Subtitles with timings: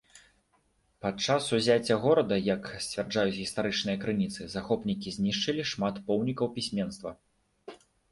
[1.05, 7.13] Падчас узяцця горада, як сцвярджаюць гістарычныя крыніцы, захопнікі знішчылі шмат помнікаў пісьменства.